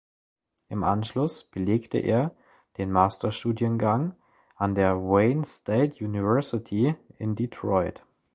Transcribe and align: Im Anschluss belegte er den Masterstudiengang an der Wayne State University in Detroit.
Im 0.67 0.83
Anschluss 0.83 1.43
belegte 1.43 1.99
er 1.99 2.35
den 2.79 2.91
Masterstudiengang 2.91 4.15
an 4.55 4.73
der 4.73 4.95
Wayne 4.97 5.45
State 5.45 6.03
University 6.03 6.95
in 7.19 7.35
Detroit. 7.35 8.03